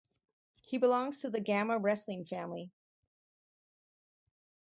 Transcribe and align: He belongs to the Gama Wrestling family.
He 0.65 0.79
belongs 0.79 1.19
to 1.21 1.29
the 1.29 1.39
Gama 1.39 1.77
Wrestling 1.77 2.25
family. 2.25 2.71